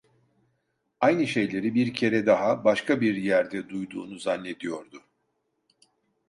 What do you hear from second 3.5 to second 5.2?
duyduğunu zannediyordu.